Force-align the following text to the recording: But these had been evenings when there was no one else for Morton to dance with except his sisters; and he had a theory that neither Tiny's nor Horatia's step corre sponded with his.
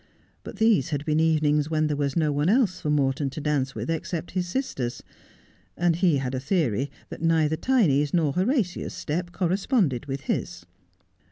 But 0.43 0.55
these 0.55 0.89
had 0.89 1.05
been 1.05 1.19
evenings 1.19 1.69
when 1.69 1.85
there 1.85 1.95
was 1.95 2.15
no 2.15 2.31
one 2.31 2.49
else 2.49 2.81
for 2.81 2.89
Morton 2.89 3.29
to 3.29 3.39
dance 3.39 3.75
with 3.75 3.87
except 3.87 4.31
his 4.31 4.47
sisters; 4.47 5.03
and 5.77 5.95
he 5.97 6.17
had 6.17 6.33
a 6.33 6.39
theory 6.39 6.89
that 7.09 7.21
neither 7.21 7.55
Tiny's 7.55 8.11
nor 8.11 8.33
Horatia's 8.33 8.93
step 8.93 9.31
corre 9.31 9.57
sponded 9.57 10.07
with 10.07 10.21
his. 10.21 10.65